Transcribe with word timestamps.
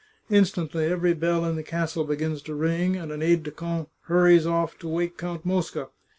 Instantly 0.31 0.85
every 0.85 1.13
bell 1.13 1.45
in 1.45 1.55
the 1.55 1.61
castle 1.61 2.03
begins 2.05 2.41
to 2.41 2.55
ring, 2.55 2.95
and 2.95 3.11
an 3.11 3.21
aide 3.21 3.43
de 3.43 3.51
camp 3.51 3.87
hurries 4.05 4.47
off 4.47 4.79
to 4.79 4.87
wake 4.87 5.15
Count 5.15 5.45
Mosca. 5.45 5.89